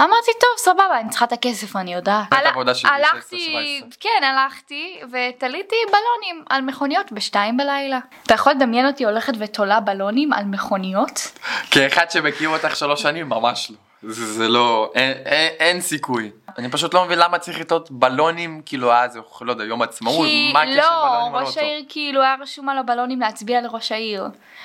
אמרתי 0.00 0.30
טוב 0.40 0.50
סבבה 0.56 1.00
אני 1.00 1.10
צריכה 1.10 1.24
את 1.24 1.32
הכסף 1.32 1.76
אני 1.76 1.94
יודעת. 1.94 2.32
הלכתי, 2.84 3.82
16-17. 3.82 3.96
כן 4.00 4.24
הלכתי 4.24 5.00
ותליתי 5.04 5.76
בלונים 5.86 6.44
על 6.50 6.62
מכוניות 6.62 7.12
בשתיים 7.12 7.56
בלילה. 7.56 7.98
אתה 8.22 8.34
יכול 8.34 8.52
לדמיין 8.52 8.86
אותי 8.86 9.04
הולכת 9.04 9.32
ותולה 9.38 9.80
בלונים 9.80 10.32
על 10.32 10.44
מכוניות? 10.44 11.38
כאחד 11.70 12.10
שמכיר 12.10 12.48
אותך 12.48 12.76
שלוש 12.76 13.02
שנים, 13.02 13.28
ממש 13.28 13.70
לא. 13.70 13.85
זה, 14.02 14.32
זה 14.32 14.48
לא, 14.48 14.92
אין, 14.94 15.12
אין, 15.24 15.52
אין 15.58 15.80
סיכוי. 15.80 16.30
אני 16.58 16.70
פשוט 16.70 16.94
לא 16.94 17.04
מבין 17.04 17.18
למה 17.18 17.38
צריך 17.38 17.60
לתלות 17.60 17.90
בלונים, 17.90 18.62
כאילו 18.66 18.92
אז, 18.92 19.12
זה, 19.12 19.20
לא 19.40 19.52
יודע, 19.52 19.64
יום 19.64 19.82
עצמאות, 19.82 20.26
כי 20.26 20.50
מה 20.52 20.60
הקשר 20.62 20.76
לא, 20.76 21.08
בלונים 21.08 21.34
על 21.34 21.42
ראש 21.44 21.48
אוטו? 21.56 21.60
העיר 21.60 21.84
כאילו 21.88 22.22
היה 22.22 22.34
רשום 22.40 22.68
על 22.68 22.78
הבלונים 22.78 23.20
להצביע 23.20 23.60
לראש 23.60 23.92
העיר. 23.92 24.24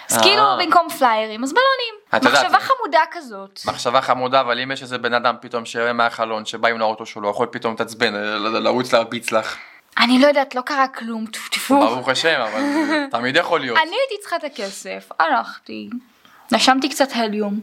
אז 0.09 0.17
אה. 0.17 0.23
כאילו 0.23 0.43
במקום 0.59 0.89
פליירים 0.89 1.43
אז 1.43 1.53
בלונים. 1.53 2.31
מחשבה 2.33 2.59
זה- 2.59 2.65
חמודה 2.67 2.99
כזאת. 3.11 3.59
מחשבה 3.67 4.01
חמודה, 4.01 4.41
אבל 4.41 4.59
אם 4.59 4.71
יש 4.71 4.81
איזה 4.81 4.97
בן 4.97 5.13
אדם 5.13 5.35
פתאום 5.41 5.65
שיראה 5.65 5.93
מהחלון 5.93 6.45
שבא 6.45 6.67
עם 6.69 6.77
לאוטו 6.79 7.05
שלו, 7.05 7.29
יכול 7.29 7.47
פתאום 7.51 7.73
להתעצבן, 7.73 8.15
אה, 8.15 8.19
ל- 8.21 8.47
ל- 8.47 8.63
לרוץ 8.63 8.93
להרביץ 8.93 9.31
לך. 9.31 9.55
אני 9.97 10.19
לא 10.21 10.27
יודעת 10.27 10.55
לא 10.55 10.61
קרה 10.61 10.87
כלום 10.87 11.25
טפו 11.25 11.49
טפו. 11.49 11.79
ברוך 11.79 12.09
השם, 12.09 12.41
אבל 12.41 12.61
תמיד 13.11 13.35
יכול 13.35 13.59
להיות. 13.59 13.77
אני 13.77 13.91
הייתי 13.91 14.21
צריכה 14.21 14.35
את 14.35 14.43
הכסף 14.43 15.09
הלכתי. 15.19 15.89
נשמתי 16.53 16.89
קצת 16.89 17.07
הליום. 17.15 17.59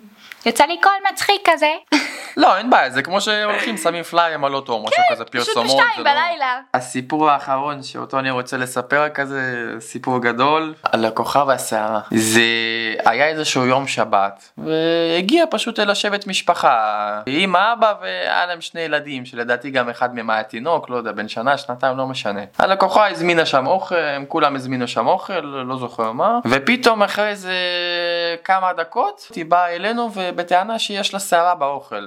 יצא 0.46 0.64
לי 0.64 0.76
קול 0.82 0.92
מצחיק 1.12 1.40
כזה. 1.44 1.72
לא, 2.36 2.56
אין 2.56 2.70
בעיה, 2.70 2.90
זה 2.90 3.02
כמו 3.02 3.20
שהולכים, 3.20 3.76
שמים 3.76 4.02
פליירים 4.02 4.44
על 4.44 4.54
אוטו 4.54 4.72
או 4.72 4.84
משהו 4.84 5.02
כזה, 5.12 5.24
כן, 5.24 5.38
פשוט 5.38 5.46
פרסומות. 5.54 5.66
בשתיים 5.66 6.06
לא- 6.06 6.12
בלילה. 6.12 6.60
הסיפור 6.74 7.30
האחרון 7.30 7.82
שאותו 7.82 8.18
אני 8.18 8.30
רוצה 8.30 8.56
לספר 8.56 9.08
כזה 9.08 9.40
סיפור 9.80 10.18
גדול 10.22 10.74
על 10.82 11.04
הכוכב 11.04 11.44
והסערה 11.48 12.00
זה 12.10 12.40
היה 13.04 13.26
איזשהו 13.28 13.66
יום 13.66 13.86
שבת 13.86 14.52
והגיע 14.58 15.44
פשוט 15.50 15.78
אל 15.80 15.90
השבט 15.90 16.26
משפחה 16.26 17.20
אמא 17.26 17.72
אבא 17.72 17.94
והיה 18.00 18.46
להם 18.46 18.60
שני 18.60 18.80
ילדים 18.80 19.24
שלדעתי 19.24 19.70
גם 19.70 19.88
אחד 19.88 20.14
מהם 20.14 20.30
היה 20.30 20.42
תינוק 20.42 20.90
לא 20.90 20.96
יודע 20.96 21.12
בן 21.12 21.28
שנה 21.28 21.58
שנתיים 21.58 21.96
לא 21.96 22.06
משנה 22.06 22.40
הלקוחה 22.58 23.08
הזמינה 23.08 23.46
שם 23.46 23.66
אוכל 23.66 23.94
הם 23.94 24.24
כולם 24.28 24.56
הזמינו 24.56 24.88
שם 24.88 25.06
אוכל 25.06 25.40
לא 25.40 25.76
זוכר 25.78 26.12
מה 26.12 26.38
ופתאום 26.46 27.02
אחרי 27.02 27.28
איזה 27.28 27.52
כמה 28.44 28.70
דקות 28.78 29.28
היא 29.34 29.44
באה 29.44 29.74
אלינו 29.74 30.10
ובטענה 30.14 30.78
שיש 30.78 31.14
לה 31.14 31.20
שערה 31.20 31.54
באוכל. 31.54 32.06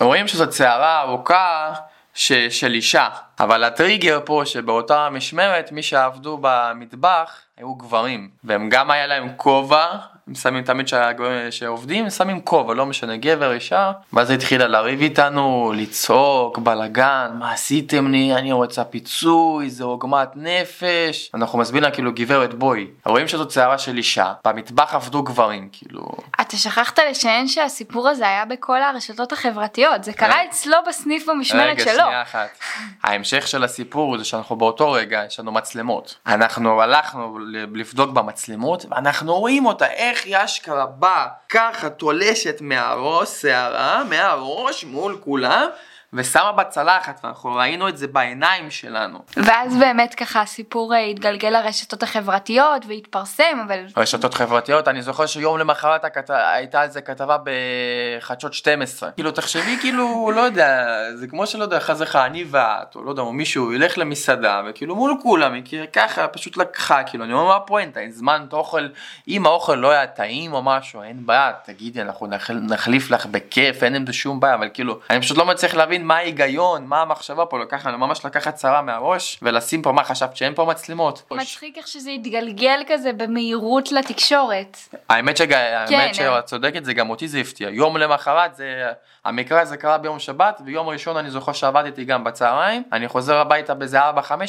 ורואים 0.00 0.28
שזאת 0.28 0.52
שערה 0.52 1.00
ארוכה 1.00 1.72
ש, 2.14 2.32
של 2.32 2.74
אישה, 2.74 3.08
אבל 3.40 3.64
הטריגר 3.64 4.20
פה 4.24 4.42
שבאותה 4.44 5.08
משמרת 5.10 5.72
מי 5.72 5.82
שעבדו 5.82 6.38
במטבח 6.40 7.40
היו 7.56 7.74
גברים, 7.74 8.30
והם 8.44 8.68
גם 8.68 8.90
היה 8.90 9.06
להם 9.06 9.28
כובע, 9.36 9.86
הם 10.28 10.34
שמים 10.34 10.64
תמיד 10.64 10.88
שהגברים 10.88 11.50
שעובדים, 11.50 12.10
שמים 12.10 12.40
כובע, 12.40 12.74
לא 12.74 12.86
משנה 12.86 13.16
גבר, 13.16 13.52
אישה, 13.52 13.92
ואז 14.12 14.30
התחילה 14.30 14.68
לריב 14.68 15.00
איתנו, 15.00 15.72
לצעוק, 15.76 16.58
בלאגן, 16.58 17.30
מה 17.38 17.52
עשיתם 17.52 18.10
לי, 18.10 18.34
אני 18.34 18.52
רוצה 18.52 18.84
פיצוי, 18.84 19.70
זה 19.70 19.84
עוגמת 19.84 20.28
נפש, 20.36 21.30
אנחנו 21.34 21.58
מסבירים 21.58 21.82
לה 21.82 21.90
כאילו 21.90 22.12
גברת 22.14 22.54
בואי, 22.54 22.86
רואים 23.06 23.28
שזאת 23.28 23.50
שערה 23.50 23.78
של 23.78 23.96
אישה, 23.96 24.32
במטבח 24.44 24.94
עבדו 24.94 25.22
גברים, 25.22 25.68
כאילו, 25.72 26.06
אתה 26.40 26.56
שכחת 26.56 26.98
לציין 27.10 27.48
שהסיפור 27.48 28.08
הזה 28.08 28.28
היה 28.28 28.44
בכל 28.44 28.82
הרשתות 28.82 29.32
החברתיות. 29.32 30.04
זה 30.04 30.12
קרה 30.12 30.28
רגע. 30.28 30.50
אצלו 30.50 30.76
בסניף 30.88 31.28
במשמרת 31.28 31.78
רגע, 31.78 31.84
שלו. 31.84 31.94
שנייה 31.94 32.22
אחת. 32.22 32.58
ההמשך 33.02 33.48
של 33.48 33.64
הסיפור 33.64 34.18
זה 34.18 34.24
שאנחנו 34.24 34.56
באותו 34.56 34.92
רגע, 34.92 35.22
יש 35.26 35.40
לנו 35.40 35.52
מצלמות. 35.52 36.16
אנחנו 36.26 36.82
הלכנו 36.82 37.38
לבדוק 37.52 38.10
במצלמות, 38.10 38.86
ואנחנו 38.90 39.34
רואים 39.34 39.66
אותה, 39.66 39.86
איך 40.12 40.24
היא 40.24 40.36
אשכרה 40.44 40.86
באה, 40.86 41.26
ככה 41.48 41.90
תולשת 41.90 42.58
מהראש, 42.60 43.28
שערה, 43.28 44.04
מהראש, 44.04 44.84
מול 44.84 45.16
כולם, 45.24 45.68
ושמה 46.14 46.52
בצלחת, 46.52 47.20
ואנחנו 47.24 47.54
ראינו 47.54 47.88
את 47.88 47.98
זה 47.98 48.06
בעיניים 48.06 48.70
שלנו. 48.70 49.18
ואז 49.36 49.76
באמת 49.76 50.14
ככה 50.14 50.40
הסיפור 50.40 50.94
אה, 50.94 50.98
התגלגל 50.98 51.48
לרשתות 51.48 52.02
החברתיות 52.02 52.86
והתפרסם, 52.88 53.58
אבל 53.66 53.84
רשתות 53.96 54.34
חברתיות, 54.34 54.88
אני 54.88 55.02
זוכר 55.02 55.26
שיום 55.26 55.58
למחרת 55.58 56.04
הכת... 56.04 56.30
הייתה 56.30 56.80
על 56.80 56.90
זה 56.90 57.00
כתבה 57.00 57.36
בחדשות 57.44 58.54
12. 58.54 59.10
כאילו 59.10 59.30
תחשבי 59.30 59.76
כאילו, 59.80 60.30
לא 60.34 60.40
יודע, 60.40 60.86
זה 61.14 61.26
כמו 61.26 61.46
שלא 61.46 61.62
יודע, 61.62 61.78
לך 62.00 62.16
אני 62.16 62.44
ואת, 62.50 62.94
או 62.94 63.04
לא 63.04 63.10
יודע, 63.10 63.22
או 63.22 63.32
מישהו 63.32 63.72
ילך 63.72 63.98
למסעדה, 63.98 64.62
וכאילו 64.68 64.96
מול 64.96 65.16
כולם, 65.22 65.52
היא 65.52 65.62
כאילו 65.64 65.84
ככה, 65.92 66.28
פשוט 66.28 66.56
לקחה, 66.56 67.02
כאילו, 67.02 67.24
אני 67.24 67.32
אומר 67.32 67.44
מה 67.44 67.56
הפואנטה, 67.56 68.00
הזמנת 68.00 68.52
אוכל, 68.52 68.86
אם 69.28 69.46
האוכל 69.46 69.74
לא 69.74 69.90
היה 69.90 70.06
טעים 70.06 70.52
או 70.52 70.62
משהו, 70.62 71.02
אין 71.02 71.26
בעיה, 71.26 71.52
תגידי, 71.64 72.02
אנחנו 72.02 72.26
נחל... 72.26 72.54
נחליף 72.54 73.10
לך 73.10 73.26
בכיף, 73.26 73.82
אין 73.82 73.94
עם 73.94 74.06
זה 74.06 74.12
שום 74.12 74.40
בעיה, 74.40 74.54
אבל 74.54 74.68
כאילו, 74.74 75.00
אני 75.10 75.20
פשוט 75.20 75.38
לא 75.38 75.44
מצליח 75.46 75.74
להבין 75.74 76.01
מה 76.02 76.16
ההיגיון, 76.16 76.86
מה 76.86 77.02
המחשבה 77.02 77.46
פה, 77.46 77.58
לקחת, 77.58 77.90
ממש 77.90 78.24
לקחת 78.24 78.54
צרה 78.54 78.82
מהראש, 78.82 79.38
ולשים 79.42 79.82
פה, 79.82 79.92
מה 79.92 80.04
חשבת 80.04 80.36
שאין 80.36 80.54
פה 80.54 80.64
מצלמות? 80.64 81.22
מצחיק 81.30 81.78
איך 81.78 81.88
שזה 81.88 82.10
התגלגל 82.10 82.80
כזה 82.88 83.12
במהירות 83.12 83.92
לתקשורת. 83.92 84.76
האמת, 85.08 85.36
שג... 85.36 85.52
האמת 85.52 85.90
כן. 85.90 86.14
שאת 86.14 86.44
צודקת, 86.44 86.84
זה 86.84 86.94
גם 86.94 87.10
אותי 87.10 87.28
זה 87.28 87.38
הפתיע. 87.38 87.68
יום 87.68 87.96
למחרת, 87.96 88.54
זה... 88.54 88.92
המקרה 89.24 89.60
הזה 89.60 89.76
קרה 89.76 89.98
ביום 89.98 90.18
שבת, 90.18 90.60
ויום 90.64 90.88
ראשון 90.88 91.16
אני 91.16 91.30
זוכר 91.30 91.52
שעבדתי 91.52 92.04
גם 92.04 92.24
בצהריים. 92.24 92.82
אני 92.92 93.08
חוזר 93.08 93.36
הביתה 93.36 93.74
באיזה 93.74 94.00
4-5, 94.00 94.04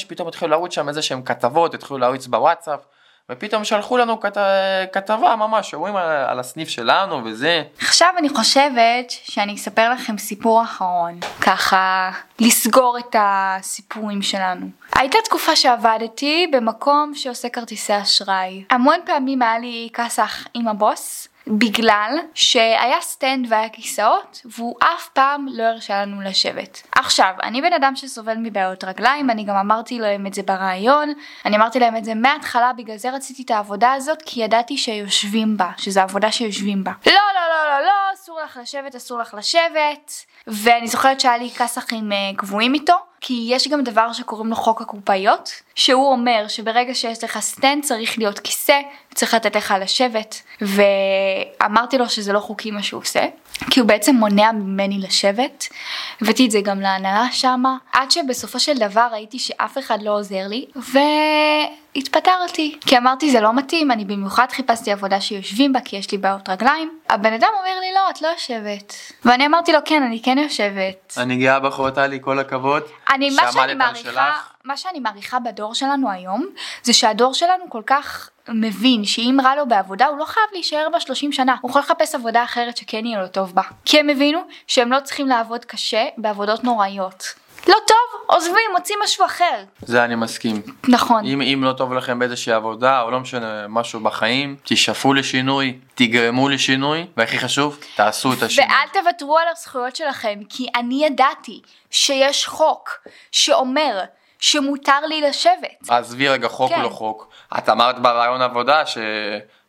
פתאום 0.08 0.28
התחילו 0.28 0.52
לרוץ 0.52 0.74
שם 0.74 0.90
איזה 0.90 1.02
שהם 1.02 1.22
כתבות, 1.22 1.74
התחילו 1.74 2.00
להריץ 2.00 2.28
בוואטסאפ. 2.28 2.80
ופתאום 3.34 3.64
שלחו 3.64 3.98
לנו 3.98 4.20
כת... 4.20 4.38
כתבה 4.94 5.36
ממש, 5.36 5.70
שאומרים 5.70 5.96
על, 5.96 6.10
על 6.28 6.40
הסניף 6.40 6.70
שלנו 6.70 7.22
וזה. 7.26 7.64
עכשיו 7.82 8.10
אני 8.18 8.30
חושבת 8.30 9.06
שאני 9.10 9.56
אספר 9.56 9.90
לכם 9.90 10.18
סיפור 10.18 10.64
אחרון, 10.64 11.20
ככה 11.42 12.12
לסגור 12.40 12.98
את 12.98 13.16
הסיפורים 13.20 14.22
שלנו. 14.22 14.66
הייתה 14.96 15.18
תקופה 15.26 15.56
שעבדתי 15.56 16.48
במקום 16.52 17.12
שעושה 17.16 17.50
כרטיסי 17.50 18.02
אשראי. 18.02 18.64
המון 18.70 19.00
פעמים 19.06 19.42
היה 19.42 19.60
לי 19.60 19.90
כסח 19.94 20.48
עם 20.54 20.68
הבוס. 20.68 21.28
בגלל 21.48 22.18
שהיה 22.34 23.02
סטנד 23.02 23.48
והיה 23.50 23.70
כיסאות 23.70 24.42
והוא 24.46 24.76
אף 24.80 25.10
פעם 25.14 25.46
לא 25.52 25.64
הרשה 25.64 26.02
לנו 26.02 26.22
לשבת. 26.22 26.82
עכשיו, 26.92 27.34
אני 27.44 27.62
בן 27.62 27.74
אדם 27.74 27.96
שסובל 27.96 28.38
מבעיות 28.38 28.84
רגליים, 28.84 29.30
אני 29.30 29.44
גם 29.44 29.56
אמרתי 29.56 30.00
להם 30.00 30.28
את 30.28 30.34
זה 30.34 30.42
בריאיון, 30.44 31.14
אני 31.46 31.56
אמרתי 31.56 31.80
להם 31.80 31.98
את 31.98 32.06
זה 32.06 32.16
מההתחלה, 32.16 32.74
בגלל 32.74 32.98
זה 32.98 33.12
רציתי 33.12 33.44
את 33.44 33.52
העבודה 33.52 33.94
הזאת, 33.94 34.22
כי 34.26 34.44
ידעתי 34.44 34.78
שיושבים 34.78 35.58
בה, 35.58 35.72
שזו 35.78 36.02
עבודה 36.02 36.32
שיושבים 36.32 36.84
בה. 36.84 36.92
לא, 37.06 37.12
לא, 37.12 37.42
לא, 37.50 37.72
לא, 37.72 37.86
לא, 37.86 38.14
אסור 38.14 38.40
לך 38.42 38.60
לשבת, 38.62 38.96
אסור 38.96 39.20
לך 39.20 39.34
לשבת, 39.38 40.26
ואני 40.48 40.88
זוכרת 40.88 41.20
שהיה 41.20 41.38
לי 41.38 41.50
כסחים 41.50 42.12
אה, 42.12 42.18
קבועים 42.38 42.74
איתו. 42.74 42.96
כי 43.26 43.48
יש 43.48 43.68
גם 43.68 43.84
דבר 43.84 44.14
שקוראים 44.14 44.50
לו 44.50 44.56
חוק 44.56 44.82
הקופאיות, 44.82 45.52
שהוא 45.76 46.12
אומר 46.12 46.46
שברגע 46.48 46.94
שיש 46.94 47.24
לך 47.24 47.40
סטנד 47.40 47.84
צריך 47.84 48.18
להיות 48.18 48.40
כיסא, 48.40 48.80
צריך 49.14 49.34
לתת 49.34 49.56
לך 49.56 49.74
לשבת, 49.82 50.42
ואמרתי 50.62 51.98
לו 51.98 52.10
שזה 52.10 52.34
לא 52.34 52.40
חוקי 52.40 52.72
מה 52.72 52.84
שהוא 52.84 53.02
עושה, 53.02 53.26
כי 53.70 53.80
הוא 53.80 53.88
בעצם 53.88 54.16
מונע 54.16 54.52
ממני 54.52 55.00
לשבת, 55.00 55.68
הבאתי 56.22 56.46
את 56.46 56.52
זה 56.52 56.62
גם 56.62 56.82
להנהלה 56.82 57.32
שמה, 57.32 57.78
עד 57.94 58.12
שבסופו 58.12 58.60
של 58.60 58.78
דבר 58.78 59.08
ראיתי 59.12 59.40
שאף 59.40 59.78
אחד 59.78 60.02
לא 60.02 60.12
עוזר 60.12 60.48
לי, 60.48 60.66
והתפטרתי, 61.96 62.80
כי 62.82 62.98
אמרתי 62.98 63.32
זה 63.32 63.42
לא 63.42 63.54
מתאים, 63.54 63.92
אני 63.92 64.06
במיוחד 64.06 64.46
חיפשתי 64.52 64.92
עבודה 64.92 65.22
שיושבים 65.22 65.74
בה 65.74 65.80
כי 65.80 65.96
יש 65.96 66.12
לי 66.12 66.18
בעיות 66.18 66.50
רגליים, 66.50 67.00
הבן 67.10 67.34
אדם 67.34 67.50
אומר 67.60 67.80
לי 67.80 67.94
לא, 67.96 68.10
את 68.10 68.22
לא 68.22 68.28
יושבת, 68.28 68.94
ואני 69.26 69.46
אמרתי 69.46 69.72
לו 69.74 69.80
כן, 69.86 70.04
אני 70.04 70.22
כן 70.24 70.38
יושבת. 70.38 71.14
אני 71.18 71.38
גאה 71.38 71.60
בך 71.60 71.82
טלי, 71.96 72.20
כל 72.22 72.40
הכבוד. 72.40 72.84
אני, 73.14 73.30
מה 73.30 73.52
שאני 73.52 73.74
מעריכה. 73.74 74.53
מה 74.66 74.78
שאני 74.78 75.00
מעריכה 75.00 75.40
בדור 75.40 75.74
שלנו 75.74 76.12
היום, 76.12 76.48
זה 76.84 76.94
שהדור 76.94 77.34
שלנו 77.34 77.70
כל 77.70 77.82
כך 77.86 78.30
מבין 78.50 79.06
שאם 79.06 79.38
רע 79.44 79.56
לו 79.56 79.68
בעבודה 79.68 80.08
הוא 80.08 80.18
לא 80.18 80.26
חייב 80.26 80.46
להישאר 80.54 80.88
בה 80.92 81.00
30 81.00 81.32
שנה, 81.32 81.56
הוא 81.62 81.70
יכול 81.70 81.82
לחפש 81.82 82.16
עבודה 82.16 82.44
אחרת 82.44 82.78
שכן 82.78 83.06
יהיה 83.06 83.22
לו 83.22 83.28
טוב 83.28 83.56
בה. 83.56 83.62
כי 83.86 84.00
הם 84.00 84.10
הבינו 84.10 84.40
שהם 84.68 84.92
לא 84.92 85.00
צריכים 85.00 85.28
לעבוד 85.28 85.66
קשה 85.66 86.06
בעבודות 86.18 86.64
נוראיות. 86.64 87.34
לא 87.68 87.76
טוב, 87.88 88.22
עוזבים, 88.26 88.72
מוצאים 88.74 89.00
משהו 89.04 89.26
אחר. 89.26 89.64
זה 89.82 90.04
אני 90.04 90.16
מסכים. 90.16 90.62
נכון. 90.88 91.26
אם, 91.26 91.42
אם 91.42 91.64
לא 91.64 91.74
טוב 91.74 91.94
לכם 91.94 92.20
באיזושהי 92.20 92.54
עבודה 92.54 93.02
או 93.02 93.12
לא 93.12 93.20
משנה 93.20 93.68
משהו 93.68 94.00
בחיים, 94.00 94.56
תשאפו 94.64 95.14
לשינוי, 95.14 95.80
תגרמו 95.96 96.50
לשינוי, 96.50 97.06
והכי 97.18 97.40
חשוב, 97.40 97.80
תעשו 97.96 98.34
את 98.34 98.44
השינוי. 98.44 98.70
ואל 98.70 99.02
תוותרו 99.02 99.38
על 99.38 99.48
הזכויות 99.52 99.96
שלכם, 99.96 100.40
כי 100.50 100.68
אני 100.76 101.06
ידעתי 101.06 101.62
שיש 101.92 102.48
חוק 102.48 103.08
שאומר 103.32 104.00
שמותר 104.44 105.06
לי 105.10 105.22
לשבת. 105.22 105.90
עזבי 105.90 106.28
רגע 106.28 106.48
חוק 106.48 106.70
כן. 106.70 106.82
לא 106.82 106.90
חוק, 106.90 107.30
את 107.58 107.70
אמרת 107.70 108.00
ברעיון 108.00 108.42
עבודה 108.42 108.86
ש... 108.86 108.98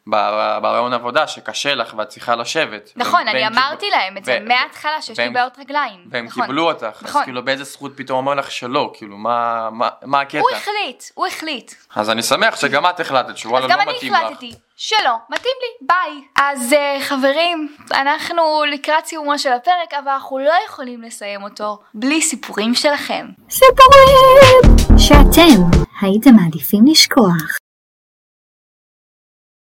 בר- 0.06 0.58
ברעיון 0.62 0.92
עבודה 0.92 1.26
שקשה 1.26 1.74
לך 1.74 1.94
ואת 1.98 2.08
צריכה 2.08 2.36
לשבת. 2.36 2.92
נכון, 2.96 3.20
והם- 3.26 3.28
אני 3.28 3.46
אמרתי 3.46 3.76
קיבלו- 3.86 3.96
להם 3.98 4.16
את 4.16 4.24
זה 4.24 4.38
ו- 4.42 4.48
מההתחלה 4.48 5.02
שיש 5.02 5.18
לי 5.18 5.28
בעיות 5.28 5.58
רגליים. 5.58 6.00
והם 6.10 6.24
נכון. 6.24 6.42
קיבלו 6.46 6.70
אותך, 6.70 6.84
אז 6.84 7.02
נכון. 7.02 7.24
כאילו 7.24 7.44
באיזה 7.44 7.64
זכות 7.64 7.92
פתאום 7.96 8.18
אומר 8.18 8.34
לך 8.34 8.50
שלא, 8.50 8.90
כאילו 8.94 9.16
מה, 9.16 9.68
מה, 9.72 9.88
מה 10.02 10.20
הקטע? 10.20 10.38
הוא 10.38 10.50
החליט, 10.50 11.04
הוא 11.14 11.26
החליט. 11.26 11.72
אז 11.94 12.10
אני 12.10 12.22
שמח 12.22 12.56
שגם 12.56 12.86
את 12.86 13.00
החלטת 13.00 13.36
שוואלה 13.36 13.64
אז 13.64 13.70
לא 13.70 13.76
גם 13.76 13.80
אני 13.82 13.92
מתאים 13.96 14.12
לך. 14.12 14.20
החלטתי 14.22 14.52
שלא, 14.76 15.14
מתאים 15.30 15.52
לי, 15.62 15.86
ביי. 15.86 16.20
אז 16.38 16.72
אה, 16.72 16.96
חברים, 17.00 17.76
אנחנו 17.92 18.42
לקראת 18.72 19.06
סיומו 19.06 19.38
של 19.38 19.52
הפרק, 19.52 19.94
אבל 19.98 20.08
אנחנו 20.08 20.38
לא 20.38 20.52
יכולים 20.66 21.02
לסיים 21.02 21.42
אותו 21.42 21.78
בלי 21.94 22.22
סיפורים 22.22 22.74
שלכם. 22.74 23.26
סיפורים 23.50 24.98
שאתם 24.98 25.78
הייתם 26.00 26.30
מעדיפים 26.34 26.80
לשכוח. 26.86 27.58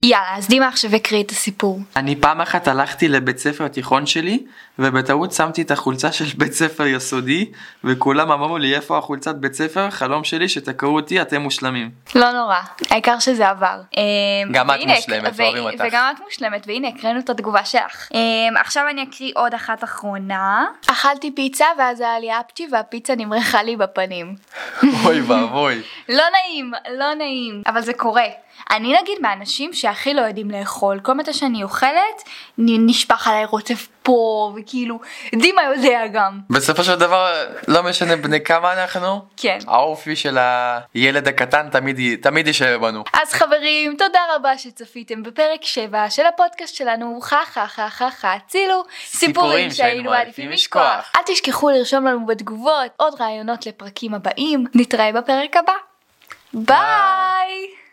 יאללה, 0.04 0.36
אז 0.36 0.48
דימה 0.48 0.68
עכשיו 0.68 0.94
הקריא 0.94 1.22
את 1.22 1.30
הסיפור. 1.30 1.80
אני 1.96 2.16
פעם 2.16 2.40
אחת 2.40 2.68
הלכתי 2.68 3.08
לבית 3.08 3.38
ספר 3.38 3.68
תיכון 3.68 4.06
שלי 4.06 4.42
ובטעות 4.78 5.32
שמתי 5.32 5.62
את 5.62 5.70
החולצה 5.70 6.12
של 6.12 6.24
בית 6.38 6.52
ספר 6.52 6.86
יסודי 6.86 7.50
וכולם 7.84 8.32
אמרו 8.32 8.58
לי 8.58 8.74
איפה 8.76 8.98
החולצת 8.98 9.34
בית 9.34 9.54
ספר 9.54 9.90
חלום 9.90 10.24
שלי 10.24 10.48
שתקראו 10.48 10.94
אותי 10.94 11.22
אתם 11.22 11.40
מושלמים. 11.40 11.90
לא 12.14 12.32
נורא, 12.32 12.56
העיקר 12.90 13.18
שזה 13.18 13.48
עבר. 13.48 13.80
אה, 13.96 14.02
גם 14.52 14.70
את 14.70 14.76
מושלמת, 14.86 15.40
אוהבים 15.40 15.64
אותך. 15.64 15.84
וגם 15.88 16.12
את 16.16 16.20
מושלמת, 16.24 16.66
והנה 16.66 16.88
הקראנו 16.88 17.20
את 17.20 17.30
התגובה 17.30 17.64
שלך. 17.64 18.08
אה, 18.14 18.60
עכשיו 18.60 18.84
אני 18.90 19.02
אקריא 19.02 19.32
עוד 19.34 19.54
אחת 19.54 19.84
אחרונה. 19.84 20.66
אכלתי 20.86 21.30
פיצה 21.36 21.66
ואז 21.78 22.00
היה 22.00 22.18
לי 22.18 22.28
אפצ'י 22.40 22.66
והפיצה 22.72 23.14
נמרחה 23.14 23.62
לי 23.62 23.76
בפנים. 23.76 24.34
אוי 25.04 25.20
ואבוי. 25.20 25.82
לא 26.08 26.24
נעים, 26.32 26.72
לא 26.98 27.14
נעים, 27.14 27.62
אבל 27.66 27.80
זה 27.80 27.92
קורה. 27.92 28.26
אני 28.70 28.96
נגיד 29.02 29.18
מהאנשים 29.20 29.72
שהכי 29.72 30.14
לא 30.14 30.20
יודעים 30.20 30.50
לאכול, 30.50 31.00
כל 31.02 31.14
מתי 31.14 31.32
שאני 31.32 31.62
אוכלת, 31.62 32.22
נשפך 32.58 33.28
עליי 33.28 33.44
רוטף 33.44 33.88
פה, 34.02 34.52
וכאילו, 34.56 35.00
דימה 35.34 35.62
יודע 35.62 36.06
גם. 36.12 36.40
בסופו 36.50 36.84
של 36.84 36.94
דבר 36.94 37.46
לא 37.68 37.82
משנה 37.82 38.16
בני 38.16 38.44
כמה 38.44 38.72
אנחנו 38.72 39.22
כן. 39.36 39.58
האופי 39.66 40.16
של 40.16 40.38
הילד 40.94 41.28
הקטן 41.28 41.68
תמיד 41.70 41.98
תמיד 42.22 42.46
יישאר 42.46 42.78
בנו. 42.78 43.04
אז 43.22 43.32
חברים, 43.32 43.96
תודה 43.96 44.18
רבה 44.36 44.58
שצפיתם 44.58 45.22
בפרק 45.22 45.62
7 45.62 46.10
של 46.10 46.26
הפודקאסט 46.26 46.74
שלנו, 46.74 47.18
חה 47.22 47.40
חה 47.46 47.66
חה 47.66 47.90
חה 47.90 48.10
חה, 48.10 48.36
צילו, 48.46 48.82
סיפורים 49.06 49.70
שהיינו 49.70 50.10
מעדיפים 50.10 50.50
לשכוח. 50.50 51.12
אל 51.16 51.20
תשכחו 51.26 51.70
לרשום 51.70 52.06
לנו 52.06 52.26
בתגובות 52.26 52.92
עוד 52.96 53.14
רעיונות 53.20 53.66
לפרקים 53.66 54.14
הבאים, 54.14 54.64
נתראה 54.74 55.12
בפרק 55.12 55.56
הבא. 55.56 55.72
ביי! 56.54 57.83